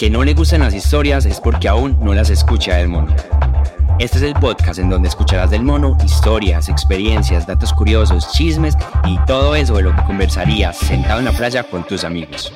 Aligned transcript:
que 0.00 0.08
no 0.08 0.24
le 0.24 0.32
gustan 0.32 0.62
las 0.62 0.72
historias 0.72 1.26
es 1.26 1.40
porque 1.40 1.68
aún 1.68 1.98
no 2.00 2.14
las 2.14 2.30
escucha 2.30 2.76
del 2.76 2.88
mono. 2.88 3.14
Este 3.98 4.16
es 4.16 4.22
el 4.22 4.32
podcast 4.32 4.78
en 4.78 4.88
donde 4.88 5.08
escucharás 5.08 5.50
del 5.50 5.62
mono 5.62 5.94
historias, 6.02 6.70
experiencias, 6.70 7.46
datos 7.46 7.74
curiosos, 7.74 8.32
chismes 8.32 8.78
y 9.04 9.18
todo 9.26 9.54
eso 9.54 9.76
de 9.76 9.82
lo 9.82 9.94
que 9.94 10.02
conversarías 10.04 10.78
sentado 10.78 11.18
en 11.18 11.26
la 11.26 11.32
playa 11.32 11.64
con 11.64 11.84
tus 11.84 12.04
amigos. 12.04 12.50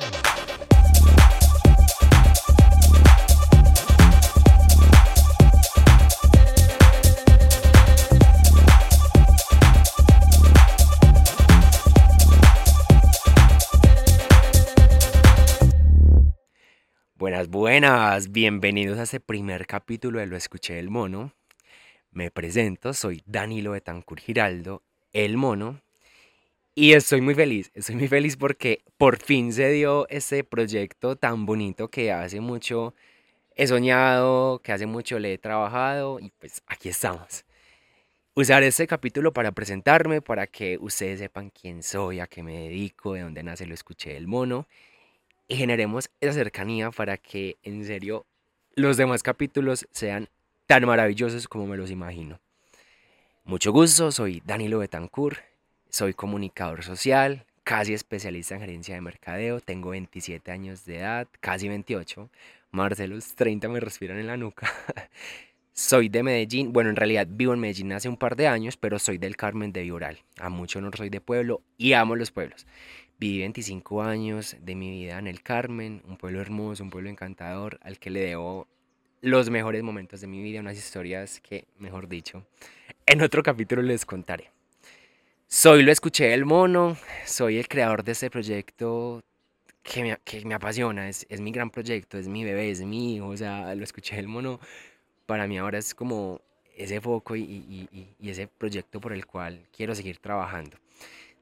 Buenas, 17.25 17.49
buenas, 17.49 18.31
bienvenidos 18.31 18.99
a 18.99 19.01
este 19.01 19.19
primer 19.19 19.65
capítulo 19.65 20.19
de 20.19 20.27
Lo 20.27 20.37
Escuché 20.37 20.75
del 20.75 20.91
Mono. 20.91 21.33
Me 22.11 22.29
presento, 22.29 22.93
soy 22.93 23.23
Danilo 23.25 23.71
Betancur 23.71 24.19
Giraldo, 24.19 24.83
el 25.11 25.35
mono, 25.35 25.81
y 26.75 26.93
estoy 26.93 27.21
muy 27.21 27.33
feliz, 27.33 27.71
estoy 27.73 27.95
muy 27.95 28.07
feliz 28.07 28.37
porque 28.37 28.83
por 28.97 29.17
fin 29.17 29.51
se 29.53 29.71
dio 29.71 30.07
este 30.09 30.43
proyecto 30.43 31.15
tan 31.15 31.47
bonito 31.47 31.87
que 31.87 32.11
hace 32.11 32.41
mucho 32.41 32.93
he 33.55 33.65
soñado, 33.65 34.59
que 34.59 34.71
hace 34.71 34.85
mucho 34.85 35.17
le 35.17 35.33
he 35.33 35.37
trabajado, 35.39 36.19
y 36.19 36.31
pues 36.37 36.61
aquí 36.67 36.89
estamos. 36.89 37.43
Usaré 38.35 38.67
este 38.67 38.85
capítulo 38.85 39.33
para 39.33 39.51
presentarme, 39.51 40.21
para 40.21 40.45
que 40.45 40.77
ustedes 40.79 41.21
sepan 41.21 41.49
quién 41.49 41.81
soy, 41.81 42.19
a 42.19 42.27
qué 42.27 42.43
me 42.43 42.65
dedico, 42.65 43.13
de 43.13 43.21
dónde 43.21 43.41
nace 43.41 43.65
Lo 43.65 43.73
Escuché 43.73 44.13
del 44.13 44.27
Mono 44.27 44.67
y 45.47 45.55
generemos 45.55 46.09
esa 46.21 46.33
cercanía 46.33 46.91
para 46.91 47.17
que 47.17 47.57
en 47.63 47.85
serio 47.85 48.25
los 48.75 48.97
demás 48.97 49.23
capítulos 49.23 49.87
sean 49.91 50.29
tan 50.67 50.85
maravillosos 50.85 51.47
como 51.47 51.67
me 51.67 51.77
los 51.77 51.91
imagino. 51.91 52.39
Mucho 53.43 53.71
gusto, 53.71 54.11
soy 54.11 54.41
Danilo 54.45 54.79
Betancourt, 54.79 55.37
soy 55.89 56.13
comunicador 56.13 56.83
social, 56.83 57.45
casi 57.63 57.93
especialista 57.93 58.55
en 58.55 58.61
gerencia 58.61 58.95
de 58.95 59.01
mercadeo, 59.01 59.59
tengo 59.59 59.91
27 59.91 60.51
años 60.51 60.85
de 60.85 60.97
edad, 60.97 61.27
casi 61.41 61.67
28, 61.67 62.29
Marcelos 62.71 63.35
30 63.35 63.69
me 63.69 63.79
respiran 63.79 64.17
en 64.19 64.27
la 64.27 64.35
nuca. 64.35 64.71
soy 65.73 66.09
de 66.09 66.23
Medellín, 66.23 66.73
bueno 66.73 66.89
en 66.89 66.95
realidad 66.95 67.27
vivo 67.29 67.53
en 67.53 67.59
Medellín 67.59 67.93
hace 67.93 68.09
un 68.09 68.17
par 68.17 68.35
de 68.35 68.47
años, 68.47 68.77
pero 68.77 68.97
soy 68.99 69.17
del 69.17 69.35
Carmen 69.35 69.71
de 69.71 69.83
Vioral, 69.83 70.19
a 70.39 70.49
mucho 70.49 70.81
no 70.81 70.89
soy 70.91 71.09
de 71.09 71.21
pueblo 71.21 71.61
y 71.77 71.93
amo 71.93 72.15
los 72.15 72.31
pueblos. 72.31 72.65
Viví 73.17 73.39
25 73.39 74.03
años 74.03 74.57
de 74.59 74.75
mi 74.75 74.91
vida 74.91 75.17
en 75.17 75.27
el 75.27 75.41
Carmen, 75.41 76.01
un 76.05 76.17
pueblo 76.17 76.41
hermoso, 76.41 76.83
un 76.83 76.89
pueblo 76.89 77.09
encantador, 77.09 77.79
al 77.81 77.97
que 77.97 78.09
le 78.09 78.19
debo 78.19 78.67
los 79.21 79.49
mejores 79.49 79.81
momentos 79.83 80.19
de 80.19 80.27
mi 80.27 80.43
vida, 80.43 80.59
unas 80.59 80.77
historias 80.77 81.39
que, 81.39 81.65
mejor 81.79 82.09
dicho, 82.09 82.45
en 83.05 83.21
otro 83.21 83.41
capítulo 83.41 83.81
les 83.81 84.05
contaré. 84.05 84.51
Soy 85.47 85.83
Lo 85.83 85.93
Escuché 85.93 86.25
del 86.27 86.43
Mono, 86.43 86.97
soy 87.25 87.57
el 87.57 87.69
creador 87.69 88.03
de 88.03 88.11
este 88.11 88.29
proyecto 88.29 89.23
que 89.81 90.03
me, 90.03 90.17
que 90.25 90.43
me 90.43 90.53
apasiona, 90.53 91.07
es, 91.07 91.25
es, 91.29 91.39
mi 91.39 91.51
gran 91.51 91.69
proyecto, 91.69 92.17
es 92.17 92.27
mi 92.27 92.43
bebé, 92.43 92.69
es 92.69 92.81
mi 92.81 93.15
hijo, 93.15 93.27
o 93.27 93.37
sea, 93.37 93.73
Lo 93.75 93.85
Escuché 93.85 94.17
del 94.17 94.27
Mono 94.27 94.59
para 95.25 95.47
mí 95.47 95.57
ahora 95.57 95.77
es 95.77 95.95
como 95.95 96.41
ese 96.75 96.99
foco 96.99 97.37
y, 97.37 97.43
y, 97.43 98.09
y 98.19 98.29
ese 98.29 98.47
proyecto 98.47 98.99
por 98.99 99.13
el 99.13 99.25
cual 99.25 99.65
quiero 99.71 99.95
seguir 99.95 100.17
trabajando. 100.17 100.77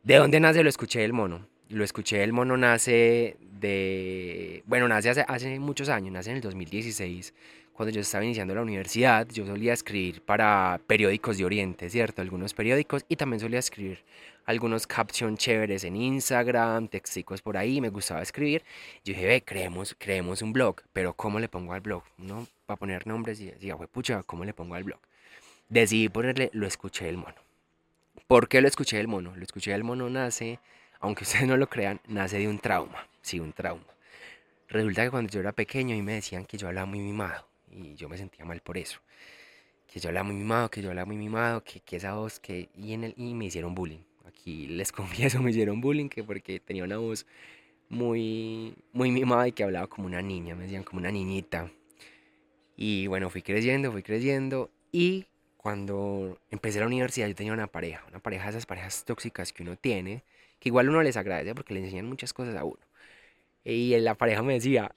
¿De 0.03 0.17
dónde 0.17 0.39
nace 0.39 0.61
Lo 0.61 0.69
Escuché 0.69 0.99
del 0.99 1.13
Mono? 1.13 1.51
Lo 1.69 1.83
escuché, 1.83 2.23
el 2.23 2.33
mono 2.33 2.57
nace 2.57 3.37
de, 3.59 4.63
bueno, 4.65 4.87
nace 4.87 5.09
hace, 5.09 5.59
muchos 5.59 5.89
años, 5.89 6.11
nace 6.11 6.31
en 6.31 6.37
el 6.37 6.41
2016, 6.41 7.33
cuando 7.73 7.91
yo 7.91 8.01
estaba 8.01 8.23
iniciando 8.23 8.53
la 8.53 8.61
universidad, 8.61 9.27
yo 9.29 9.45
solía 9.45 9.73
escribir 9.73 10.21
para 10.21 10.79
periódicos 10.85 11.37
de 11.37 11.45
Oriente, 11.45 11.89
¿cierto? 11.89 12.21
Algunos 12.21 12.53
periódicos 12.53 13.05
y 13.09 13.15
también 13.15 13.39
solía 13.39 13.59
escribir 13.59 14.03
algunos 14.45 14.85
captions 14.85 15.39
chéveres 15.39 15.83
en 15.83 15.95
Instagram, 15.95 16.87
texticos 16.87 17.41
por 17.41 17.57
ahí, 17.57 17.81
me 17.81 17.89
gustaba 17.89 18.21
escribir. 18.21 18.63
Yo 19.03 19.13
dije, 19.13 19.25
ve, 19.25 19.41
creemos, 19.43 19.95
creemos 19.97 20.41
un 20.41 20.53
blog, 20.53 20.81
pero 20.91 21.13
¿cómo 21.13 21.39
le 21.39 21.47
pongo 21.47 21.73
al 21.73 21.81
blog? 21.81 22.03
¿No? 22.17 22.47
Para 22.65 22.77
poner 22.77 23.07
nombres 23.07 23.39
y 23.39 23.45
decía, 23.45 23.75
pucha, 23.77 24.23
¿cómo 24.23 24.45
le 24.45 24.53
pongo 24.53 24.75
al 24.75 24.83
blog? 24.83 24.99
Decidí 25.69 26.09
ponerle, 26.09 26.49
lo 26.53 26.67
escuché 26.67 27.09
el 27.09 27.17
mono. 27.17 27.35
¿Por 28.27 28.47
qué 28.47 28.61
lo 28.61 28.67
escuché 28.67 28.99
el 28.99 29.07
mono? 29.07 29.35
Lo 29.35 29.43
escuché 29.43 29.73
el 29.73 29.83
mono 29.83 30.09
nace 30.09 30.59
aunque 31.03 31.25
ustedes 31.25 31.47
no 31.47 31.57
lo 31.57 31.67
crean, 31.67 31.99
nace 32.07 32.39
de 32.39 32.47
un 32.47 32.57
trauma, 32.57 33.07
sí, 33.21 33.39
un 33.39 33.53
trauma. 33.53 33.85
Resulta 34.69 35.03
que 35.03 35.11
cuando 35.11 35.31
yo 35.31 35.41
era 35.41 35.51
pequeño 35.51 35.95
y 35.95 36.01
me 36.01 36.13
decían 36.13 36.45
que 36.45 36.57
yo 36.57 36.67
hablaba 36.67 36.87
muy 36.87 36.99
mimado 36.99 37.45
y 37.69 37.93
yo 37.95 38.09
me 38.09 38.17
sentía 38.17 38.45
mal 38.45 38.61
por 38.61 38.77
eso. 38.77 38.99
Que 39.85 39.99
yo 39.99 40.09
hablaba 40.09 40.23
muy 40.23 40.35
mimado, 40.35 40.71
que 40.71 40.81
yo 40.81 40.89
hablaba 40.89 41.05
muy 41.05 41.17
mimado, 41.17 41.63
que, 41.63 41.81
esa 41.95 42.15
voz, 42.15 42.39
que... 42.39 42.69
Y, 42.75 42.93
y 42.93 43.33
me 43.35 43.45
hicieron 43.45 43.75
bullying. 43.75 43.99
Aquí 44.25 44.67
les 44.67 44.91
confieso, 44.99 45.41
me 45.41 45.51
hicieron 45.51 45.81
bullying 45.81 46.07
que 46.07 46.23
porque 46.23 46.59
tenía 46.59 46.85
una 46.85 46.97
voz 46.97 47.27
muy, 47.89 48.73
muy 48.93 49.11
mimada 49.11 49.47
y 49.47 49.51
que 49.51 49.63
hablaba 49.63 49.87
como 49.87 50.07
una 50.07 50.21
niña, 50.21 50.55
me 50.55 50.63
decían 50.63 50.83
como 50.83 50.99
una 50.99 51.11
niñita. 51.11 51.69
Y 52.77 53.07
bueno, 53.07 53.29
fui 53.29 53.41
creciendo, 53.43 53.91
fui 53.91 54.01
creciendo 54.01 54.71
y 54.91 55.27
cuando 55.57 56.39
empecé 56.49 56.79
la 56.79 56.87
universidad 56.87 57.27
yo 57.27 57.35
tenía 57.35 57.53
una 57.53 57.67
pareja, 57.67 58.03
una 58.09 58.19
pareja 58.19 58.45
de 58.45 58.49
esas 58.51 58.65
parejas 58.65 59.03
tóxicas 59.05 59.53
que 59.53 59.63
uno 59.63 59.75
tiene, 59.75 60.23
que 60.63 60.69
igual 60.69 60.87
uno 60.87 61.03
les 61.03 61.17
agradece 61.17 61.53
porque 61.53 61.73
le 61.73 61.81
enseñan 61.81 62.07
muchas 62.07 62.31
cosas 62.31 62.55
a 62.55 62.63
uno. 62.63 62.79
Y 63.65 63.97
la 63.99 64.15
pareja 64.15 64.43
me 64.43 64.53
decía, 64.53 64.95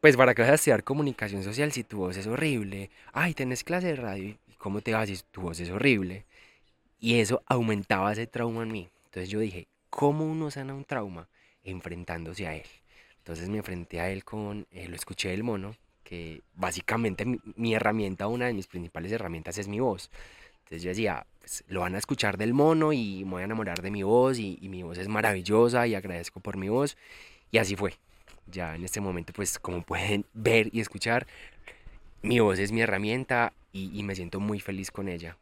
pues 0.00 0.16
para 0.16 0.36
qué 0.36 0.42
vas 0.42 0.52
a 0.52 0.54
estudiar 0.54 0.84
comunicación 0.84 1.42
social 1.42 1.72
si 1.72 1.82
tu 1.82 1.98
voz 1.98 2.16
es 2.16 2.28
horrible. 2.28 2.90
Ay, 3.12 3.34
tenés 3.34 3.64
clase 3.64 3.88
de 3.88 3.96
radio. 3.96 4.38
¿Y 4.46 4.52
cómo 4.56 4.82
te 4.82 4.92
vas 4.92 5.08
si 5.08 5.18
tu 5.32 5.40
voz 5.40 5.58
es 5.58 5.68
horrible? 5.68 6.26
Y 7.00 7.18
eso 7.18 7.42
aumentaba 7.46 8.12
ese 8.12 8.28
trauma 8.28 8.62
en 8.62 8.70
mí. 8.70 8.88
Entonces 9.06 9.28
yo 9.30 9.40
dije, 9.40 9.66
¿cómo 9.88 10.24
uno 10.24 10.48
sana 10.52 10.74
un 10.74 10.84
trauma? 10.84 11.28
Enfrentándose 11.64 12.46
a 12.46 12.54
él. 12.54 12.68
Entonces 13.18 13.48
me 13.48 13.58
enfrenté 13.58 13.98
a 14.00 14.10
él 14.10 14.22
con, 14.24 14.68
eh, 14.70 14.86
lo 14.86 14.94
escuché 14.94 15.30
del 15.30 15.42
mono, 15.42 15.74
que 16.04 16.42
básicamente 16.54 17.24
mi, 17.24 17.40
mi, 17.56 17.74
herramienta, 17.74 18.28
una 18.28 18.46
de 18.46 18.54
mis 18.54 18.68
principales 18.68 19.10
herramientas 19.10 19.58
es 19.58 19.66
mi 19.66 19.80
voz. 19.80 20.08
Entonces 20.70 20.84
yo 20.84 20.90
decía, 20.90 21.26
pues, 21.40 21.64
lo 21.66 21.80
van 21.80 21.96
a 21.96 21.98
escuchar 21.98 22.38
del 22.38 22.54
mono 22.54 22.92
y 22.92 23.24
me 23.24 23.32
voy 23.32 23.42
a 23.42 23.46
enamorar 23.46 23.82
de 23.82 23.90
mi 23.90 24.04
voz 24.04 24.38
y, 24.38 24.56
mi 24.62 24.84
voz 24.84 24.98
es 24.98 25.08
maravillosa 25.08 25.88
y 25.88 25.96
agradezco 25.96 26.38
por 26.38 26.56
mi 26.56 26.68
voz. 26.68 26.96
Y 27.50 27.58
así 27.58 27.74
fue. 27.74 27.94
Ya 28.46 28.76
en 28.76 28.84
este 28.84 29.00
momento, 29.00 29.32
pues 29.32 29.58
como 29.58 29.82
pueden 29.82 30.24
ver 30.32 30.68
y 30.72 30.80
escuchar, 30.80 31.26
mi 32.22 32.38
voz 32.38 32.60
es 32.60 32.70
mi 32.70 32.82
herramienta 32.82 33.52
y, 33.72 34.00
me 34.04 34.14
siento 34.14 34.38
muy 34.38 34.60
feliz 34.60 34.92
con 34.92 35.08
ella. 35.08 35.36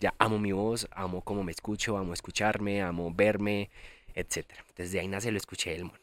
Ya 0.00 0.12
amo 0.18 0.40
mi 0.40 0.50
voz, 0.50 0.88
amo 0.90 1.20
cómo 1.22 1.44
me 1.44 1.52
escucho, 1.52 1.96
amo 1.96 2.12
escucharme, 2.12 2.82
amo 2.82 3.12
verme, 3.14 3.70
etc. 4.16 4.44
Desde 4.76 4.98
ahí 4.98 5.06
nace 5.06 5.30
lo 5.30 5.38
escuché 5.38 5.70
del 5.70 5.84
mono. 5.84 6.00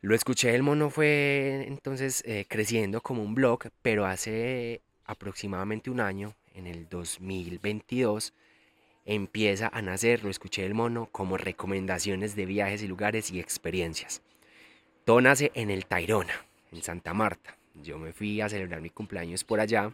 Lo 0.00 0.14
escuché 0.14 0.52
del 0.52 0.62
mono 0.62 0.88
fue 0.88 1.66
entonces 1.68 2.22
eh, 2.26 2.46
creciendo 2.48 3.02
como 3.02 3.22
un 3.22 3.34
blog, 3.34 3.68
pero 3.82 4.06
hace 4.06 4.80
aproximadamente 5.04 5.90
un 5.90 6.00
año 6.00 6.34
en 6.54 6.66
el 6.66 6.88
2022 6.88 8.32
empieza 9.04 9.68
a 9.68 9.82
nacer, 9.82 10.24
lo 10.24 10.30
escuché 10.30 10.62
del 10.62 10.74
mono, 10.74 11.08
como 11.12 11.36
recomendaciones 11.36 12.36
de 12.36 12.46
viajes 12.46 12.82
y 12.82 12.88
lugares 12.88 13.30
y 13.30 13.40
experiencias. 13.40 14.22
Todo 15.04 15.20
nace 15.20 15.50
en 15.54 15.70
el 15.70 15.86
Tairona, 15.86 16.46
en 16.72 16.82
Santa 16.82 17.12
Marta. 17.12 17.56
Yo 17.74 17.98
me 17.98 18.12
fui 18.12 18.40
a 18.40 18.48
celebrar 18.48 18.80
mi 18.80 18.90
cumpleaños 18.90 19.44
por 19.44 19.60
allá. 19.60 19.92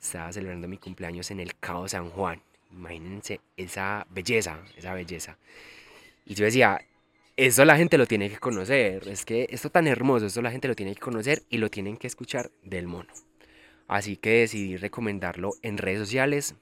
Estaba 0.00 0.32
celebrando 0.32 0.66
mi 0.66 0.78
cumpleaños 0.78 1.30
en 1.30 1.40
el 1.40 1.56
Cabo 1.56 1.86
San 1.86 2.10
Juan. 2.10 2.42
Imagínense 2.72 3.40
esa 3.56 4.06
belleza, 4.10 4.62
esa 4.76 4.94
belleza. 4.94 5.38
Y 6.24 6.34
yo 6.34 6.44
decía, 6.44 6.80
eso 7.36 7.64
la 7.64 7.76
gente 7.76 7.98
lo 7.98 8.06
tiene 8.06 8.30
que 8.30 8.38
conocer. 8.38 9.06
Es 9.06 9.24
que 9.24 9.46
esto 9.50 9.70
tan 9.70 9.86
hermoso, 9.86 10.26
esto 10.26 10.42
la 10.42 10.50
gente 10.50 10.68
lo 10.68 10.74
tiene 10.74 10.94
que 10.94 11.00
conocer 11.00 11.42
y 11.50 11.58
lo 11.58 11.70
tienen 11.70 11.96
que 11.96 12.06
escuchar 12.06 12.50
del 12.62 12.86
mono. 12.86 13.12
Así 13.90 14.16
que 14.16 14.30
decidí 14.42 14.76
recomendarlo 14.76 15.50
en 15.62 15.76
redes 15.76 15.98
sociales, 15.98 16.54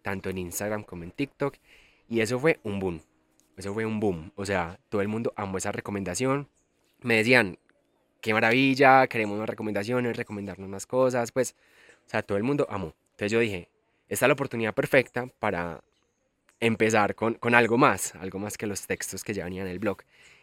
tanto 0.00 0.30
en 0.30 0.38
Instagram 0.38 0.82
como 0.82 1.04
en 1.04 1.10
TikTok. 1.10 1.56
Y 2.08 2.20
eso 2.20 2.38
fue 2.38 2.58
un 2.62 2.78
boom. 2.78 3.02
Eso 3.58 3.74
fue 3.74 3.84
un 3.84 4.00
boom. 4.00 4.32
O 4.34 4.46
sea, 4.46 4.80
todo 4.88 5.02
el 5.02 5.08
mundo 5.08 5.34
amó 5.36 5.58
esa 5.58 5.72
recomendación. 5.72 6.48
Me 7.02 7.16
decían, 7.16 7.58
qué 8.22 8.32
maravilla, 8.32 9.06
queremos 9.08 9.38
más 9.38 9.46
recomendaciones, 9.46 10.16
recomendarnos 10.16 10.70
más 10.70 10.86
cosas. 10.86 11.32
Pues, 11.32 11.54
o 12.06 12.08
sea, 12.08 12.22
todo 12.22 12.38
el 12.38 12.44
mundo 12.44 12.66
amó. 12.70 12.94
Entonces 13.10 13.32
yo 13.32 13.40
dije, 13.40 13.68
esta 14.08 14.24
es 14.24 14.28
la 14.28 14.32
oportunidad 14.32 14.72
perfecta 14.72 15.26
para 15.38 15.84
empezar 16.60 17.14
con, 17.14 17.34
con 17.34 17.54
algo 17.54 17.76
más, 17.76 18.14
algo 18.14 18.38
más 18.38 18.56
que 18.56 18.66
los 18.66 18.86
textos 18.86 19.22
que 19.22 19.34
ya 19.34 19.44
venían 19.44 19.66
en 19.66 19.72
el 19.72 19.80
blog. 19.80 19.98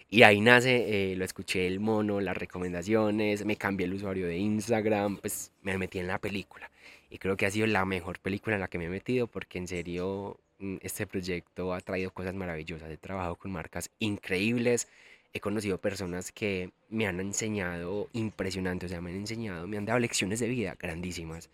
Y 0.09 0.23
ahí 0.23 0.39
nace, 0.39 1.11
eh, 1.11 1.15
lo 1.17 1.25
escuché 1.25 1.67
el 1.67 1.81
mono, 1.81 2.21
las 2.21 2.37
recomendaciones, 2.37 3.45
me 3.45 3.57
cambié 3.57 3.85
el 3.87 3.93
usuario 3.93 4.27
de 4.27 4.37
Instagram, 4.37 5.17
pues 5.17 5.51
me 5.63 5.77
metí 5.77 5.99
en 5.99 6.07
la 6.07 6.17
película. 6.17 6.71
Y 7.09 7.17
creo 7.17 7.35
que 7.35 7.45
ha 7.45 7.51
sido 7.51 7.67
la 7.67 7.83
mejor 7.85 8.19
película 8.19 8.55
en 8.55 8.61
la 8.61 8.69
que 8.69 8.77
me 8.77 8.85
he 8.85 8.89
metido 8.89 9.27
porque 9.27 9.57
en 9.57 9.67
serio 9.67 10.39
mm, 10.59 10.77
este 10.81 11.07
proyecto 11.07 11.73
ha 11.73 11.81
traído 11.81 12.11
cosas 12.11 12.33
maravillosas. 12.35 12.89
He 12.89 12.97
trabajado 12.97 13.35
con 13.35 13.51
marcas 13.51 13.89
increíbles, 13.99 14.87
he 15.33 15.41
conocido 15.41 15.77
personas 15.79 16.31
que 16.31 16.71
me 16.89 17.05
han 17.07 17.19
enseñado 17.19 18.09
impresionante, 18.13 18.85
o 18.85 18.89
sea, 18.89 19.01
me 19.01 19.11
han 19.11 19.17
enseñado, 19.17 19.67
me 19.67 19.77
han 19.77 19.85
dado 19.85 19.99
lecciones 19.99 20.39
de 20.39 20.47
vida 20.47 20.75
grandísimas. 20.79 21.49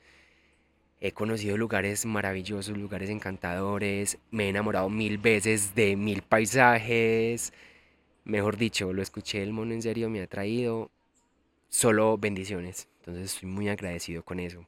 He 1.02 1.12
conocido 1.12 1.58
lugares 1.58 2.06
maravillosos, 2.06 2.78
lugares 2.78 3.10
encantadores, 3.10 4.20
me 4.32 4.46
he 4.46 4.50
enamorado 4.50 4.90
mil 4.90 5.18
veces 5.18 5.76
de 5.76 5.96
mil 5.96 6.22
paisajes. 6.22 7.52
Mejor 8.26 8.58
dicho, 8.58 8.94
lo 8.94 9.02
escuché 9.02 9.44
el 9.44 9.54
mono 9.54 9.74
en 9.74 9.82
serio, 9.82 10.10
me 10.10 10.22
ha 10.22 10.28
traído 10.28 10.90
solo 11.70 12.18
bendiciones. 12.18 12.88
Entonces 13.00 13.34
estoy 13.34 13.50
muy 13.50 13.68
agradecido 13.68 14.24
con 14.24 14.40
eso. 14.40 14.66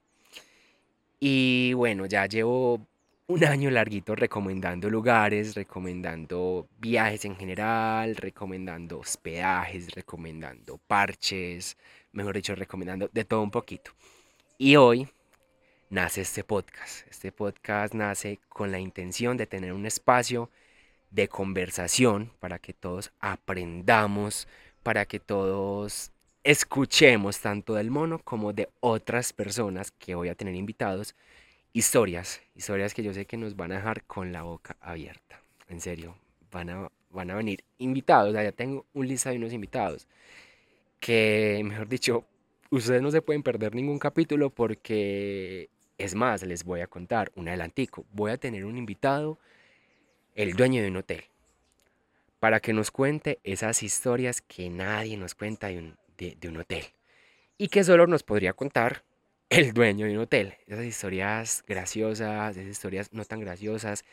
Y 1.19 1.73
bueno, 1.73 2.05
ya 2.05 2.25
llevo 2.25 2.85
un 3.27 3.43
año 3.45 3.71
larguito 3.71 4.13
recomendando 4.13 4.89
lugares, 4.89 5.55
recomendando 5.55 6.67
viajes 6.79 7.25
en 7.25 7.35
general, 7.35 8.15
recomendando 8.17 8.99
hospedajes, 8.99 9.91
recomendando 9.91 10.77
parches, 10.77 11.77
mejor 12.11 12.35
dicho, 12.35 12.55
recomendando 12.55 13.09
de 13.11 13.25
todo 13.25 13.41
un 13.41 13.51
poquito. 13.51 13.91
Y 14.57 14.75
hoy 14.75 15.07
nace 15.89 16.21
este 16.21 16.43
podcast. 16.43 17.07
Este 17.09 17.31
podcast 17.31 17.93
nace 17.93 18.39
con 18.49 18.71
la 18.71 18.79
intención 18.79 19.37
de 19.37 19.47
tener 19.47 19.73
un 19.73 19.85
espacio 19.85 20.49
de 21.15 21.29
conversación 21.29 22.31
para 22.39 22.59
que 22.59 22.73
todos 22.73 23.11
aprendamos, 23.19 24.47
para 24.83 25.05
que 25.05 25.19
todos 25.19 26.11
escuchemos 26.43 27.39
tanto 27.39 27.73
del 27.73 27.89
mono 27.89 28.19
como 28.19 28.53
de 28.53 28.69
otras 28.81 29.33
personas 29.33 29.91
que 29.91 30.13
voy 30.13 30.29
a 30.29 30.35
tener 30.35 30.55
invitados 30.55 31.15
historias, 31.73 32.41
historias 32.53 32.93
que 32.93 33.01
yo 33.01 33.13
sé 33.13 33.25
que 33.25 33.37
nos 33.37 33.55
van 33.55 33.71
a 33.71 33.75
dejar 33.75 34.03
con 34.03 34.31
la 34.31 34.43
boca 34.43 34.77
abierta. 34.79 35.41
En 35.67 35.81
serio, 35.81 36.15
van 36.51 36.69
a, 36.69 36.91
van 37.09 37.31
a 37.31 37.35
venir 37.35 37.63
invitados. 37.79 38.33
ya 38.33 38.51
tengo 38.51 38.85
un 38.93 39.07
lista 39.07 39.29
de 39.29 39.37
unos 39.37 39.53
invitados 39.53 40.07
que, 40.99 41.61
mejor 41.65 41.87
dicho, 41.87 42.25
ustedes 42.69 43.01
no 43.01 43.11
se 43.11 43.21
pueden 43.21 43.43
perder 43.43 43.73
ningún 43.73 43.99
capítulo 43.99 44.49
porque, 44.49 45.69
es 45.97 46.13
más, 46.15 46.43
les 46.43 46.63
voy 46.63 46.81
a 46.81 46.87
contar 46.87 47.31
un 47.35 47.47
adelantico. 47.47 48.05
Voy 48.11 48.31
a 48.31 48.37
tener 48.37 48.65
un 48.65 48.77
invitado, 48.77 49.39
el 50.35 50.53
dueño 50.53 50.81
de 50.81 50.89
un 50.89 50.97
hotel, 50.97 51.23
para 52.39 52.59
que 52.59 52.73
nos 52.73 52.91
cuente 52.91 53.39
esas 53.43 53.81
historias 53.81 54.41
que 54.41 54.69
nadie 54.69 55.17
nos 55.17 55.33
cuenta 55.33 55.67
de 55.67 55.79
un, 55.79 55.97
de 56.17 56.47
un 56.47 56.57
hotel 56.57 56.85
y 57.57 57.69
que 57.69 57.83
solo 57.83 58.07
nos 58.07 58.23
podría 58.23 58.53
contar 58.53 59.03
el 59.49 59.73
dueño 59.73 60.05
de 60.05 60.13
un 60.13 60.19
hotel. 60.19 60.55
Esas 60.67 60.85
historias 60.85 61.63
graciosas, 61.67 62.57
esas 62.57 62.69
historias 62.69 63.13
no 63.13 63.23
tan 63.25 63.39
graciosas, 63.39 64.03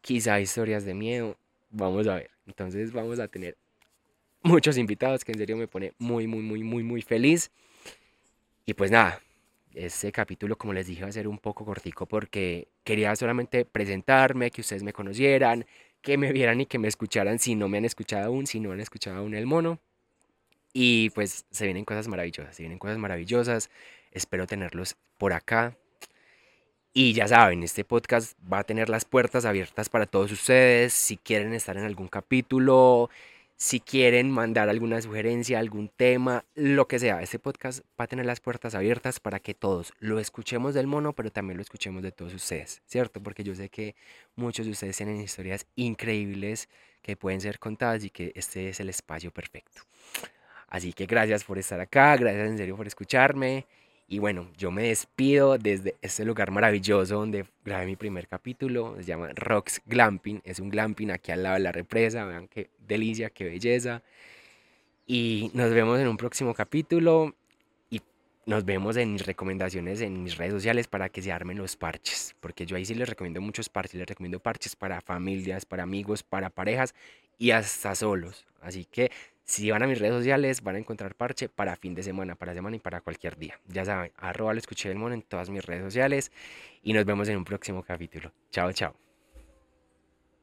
quizá 0.00 0.40
historias 0.40 0.84
de 0.84 0.94
miedo. 0.94 1.36
Vamos 1.70 2.06
a 2.06 2.16
ver. 2.16 2.30
Entonces 2.46 2.92
vamos 2.92 3.18
a 3.18 3.28
tener 3.28 3.56
muchos 4.42 4.76
invitados 4.76 5.24
que 5.24 5.32
en 5.32 5.38
serio 5.38 5.56
me 5.56 5.68
pone 5.68 5.92
muy, 5.98 6.26
muy, 6.26 6.42
muy, 6.42 6.62
muy, 6.62 6.82
muy 6.82 7.02
feliz. 7.02 7.50
Y 8.66 8.74
pues 8.74 8.90
nada, 8.90 9.20
este 9.74 10.12
capítulo, 10.12 10.56
como 10.56 10.72
les 10.72 10.86
dije, 10.86 11.02
va 11.02 11.08
a 11.08 11.12
ser 11.12 11.28
un 11.28 11.38
poco 11.38 11.64
cortico 11.64 12.06
porque 12.06 12.68
quería 12.84 13.14
solamente 13.16 13.64
presentarme, 13.64 14.50
que 14.50 14.60
ustedes 14.60 14.82
me 14.82 14.92
conocieran, 14.92 15.66
que 16.00 16.18
me 16.18 16.32
vieran 16.32 16.60
y 16.60 16.66
que 16.66 16.78
me 16.78 16.88
escucharan 16.88 17.38
si 17.38 17.54
no 17.54 17.68
me 17.68 17.78
han 17.78 17.84
escuchado 17.84 18.26
aún, 18.26 18.46
si 18.46 18.60
no 18.60 18.72
han 18.72 18.80
escuchado 18.80 19.18
aún 19.18 19.34
el 19.34 19.46
mono. 19.46 19.80
Y 20.72 21.10
pues 21.10 21.44
se 21.50 21.64
vienen 21.64 21.84
cosas 21.84 22.08
maravillosas, 22.08 22.56
se 22.56 22.62
vienen 22.62 22.78
cosas 22.78 22.98
maravillosas. 22.98 23.70
Espero 24.10 24.46
tenerlos 24.46 24.96
por 25.18 25.32
acá. 25.32 25.76
Y 26.94 27.14
ya 27.14 27.26
saben, 27.26 27.62
este 27.62 27.84
podcast 27.84 28.36
va 28.50 28.60
a 28.60 28.64
tener 28.64 28.90
las 28.90 29.04
puertas 29.06 29.44
abiertas 29.46 29.88
para 29.88 30.06
todos 30.06 30.30
ustedes. 30.32 30.92
Si 30.92 31.16
quieren 31.16 31.54
estar 31.54 31.76
en 31.76 31.84
algún 31.84 32.08
capítulo, 32.08 33.08
si 33.62 33.78
quieren 33.78 34.28
mandar 34.28 34.68
alguna 34.68 35.00
sugerencia, 35.00 35.60
algún 35.60 35.88
tema, 35.88 36.44
lo 36.56 36.88
que 36.88 36.98
sea, 36.98 37.22
este 37.22 37.38
podcast 37.38 37.84
va 37.98 38.06
a 38.06 38.08
tener 38.08 38.26
las 38.26 38.40
puertas 38.40 38.74
abiertas 38.74 39.20
para 39.20 39.38
que 39.38 39.54
todos 39.54 39.92
lo 40.00 40.18
escuchemos 40.18 40.74
del 40.74 40.88
mono, 40.88 41.12
pero 41.12 41.30
también 41.30 41.58
lo 41.58 41.62
escuchemos 41.62 42.02
de 42.02 42.10
todos 42.10 42.34
ustedes, 42.34 42.82
¿cierto? 42.86 43.22
Porque 43.22 43.44
yo 43.44 43.54
sé 43.54 43.68
que 43.68 43.94
muchos 44.34 44.66
de 44.66 44.72
ustedes 44.72 44.96
tienen 44.96 45.20
historias 45.20 45.64
increíbles 45.76 46.68
que 47.02 47.16
pueden 47.16 47.40
ser 47.40 47.60
contadas 47.60 48.02
y 48.02 48.10
que 48.10 48.32
este 48.34 48.68
es 48.68 48.80
el 48.80 48.88
espacio 48.88 49.30
perfecto. 49.30 49.82
Así 50.66 50.92
que 50.92 51.06
gracias 51.06 51.44
por 51.44 51.56
estar 51.56 51.78
acá, 51.78 52.16
gracias 52.16 52.48
en 52.48 52.58
serio 52.58 52.76
por 52.76 52.88
escucharme. 52.88 53.66
Y 54.12 54.18
bueno, 54.18 54.50
yo 54.58 54.70
me 54.70 54.88
despido 54.88 55.56
desde 55.56 55.94
este 56.02 56.26
lugar 56.26 56.50
maravilloso 56.50 57.14
donde 57.14 57.46
grabé 57.64 57.86
mi 57.86 57.96
primer 57.96 58.28
capítulo. 58.28 58.94
Se 58.98 59.04
llama 59.04 59.30
Rocks 59.34 59.80
Glamping. 59.86 60.42
Es 60.44 60.60
un 60.60 60.68
glamping 60.68 61.10
aquí 61.10 61.32
al 61.32 61.42
lado 61.44 61.54
de 61.54 61.60
la 61.60 61.72
represa. 61.72 62.26
Vean 62.26 62.46
qué 62.46 62.68
delicia, 62.92 63.30
qué 63.30 63.44
belleza. 63.44 64.02
Y 65.06 65.50
nos 65.54 65.72
vemos 65.72 66.00
en 66.00 66.08
un 66.08 66.16
próximo 66.16 66.54
capítulo. 66.54 67.34
Y 67.90 68.00
nos 68.46 68.64
vemos 68.64 68.96
en 68.96 69.12
mis 69.12 69.26
recomendaciones 69.26 70.00
en 70.00 70.22
mis 70.22 70.36
redes 70.36 70.52
sociales 70.52 70.88
para 70.88 71.08
que 71.08 71.22
se 71.22 71.32
armen 71.32 71.58
los 71.58 71.76
parches. 71.76 72.34
Porque 72.40 72.66
yo 72.66 72.76
ahí 72.76 72.84
sí 72.84 72.94
les 72.94 73.08
recomiendo 73.08 73.40
muchos 73.40 73.68
parches. 73.68 73.94
Les 73.94 74.08
recomiendo 74.08 74.40
parches 74.40 74.76
para 74.76 75.00
familias, 75.00 75.66
para 75.66 75.82
amigos, 75.82 76.22
para 76.22 76.50
parejas 76.50 76.94
y 77.38 77.50
hasta 77.50 77.94
solos. 77.94 78.46
Así 78.60 78.84
que 78.84 79.10
si 79.44 79.70
van 79.70 79.82
a 79.82 79.86
mis 79.86 79.98
redes 79.98 80.14
sociales, 80.14 80.62
van 80.62 80.76
a 80.76 80.78
encontrar 80.78 81.14
parche 81.14 81.48
para 81.48 81.76
fin 81.76 81.94
de 81.94 82.02
semana, 82.02 82.36
para 82.36 82.54
semana 82.54 82.76
y 82.76 82.78
para 82.78 83.00
cualquier 83.00 83.36
día. 83.36 83.58
Ya 83.66 83.84
saben, 83.84 84.12
arroba 84.16 84.52
lo 84.54 84.58
escuché 84.58 84.88
del 84.88 84.98
mono 84.98 85.14
en 85.14 85.22
todas 85.22 85.50
mis 85.50 85.64
redes 85.64 85.82
sociales 85.82 86.30
y 86.82 86.92
nos 86.92 87.04
vemos 87.04 87.28
en 87.28 87.36
un 87.36 87.44
próximo 87.44 87.82
capítulo. 87.82 88.32
Chao, 88.50 88.72
chao. 88.72 89.11